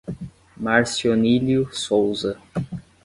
Marcionílio 0.57 1.69
Souza 1.71 2.41